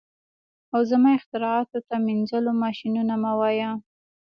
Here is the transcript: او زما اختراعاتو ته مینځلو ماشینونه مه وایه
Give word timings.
او 0.73 0.81
زما 0.91 1.09
اختراعاتو 1.19 1.79
ته 1.87 1.95
مینځلو 2.05 2.51
ماشینونه 2.63 3.13
مه 3.23 3.31
وایه 3.39 3.71